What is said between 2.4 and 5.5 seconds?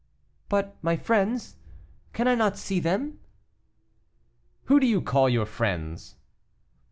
I see them?" "Who do you call your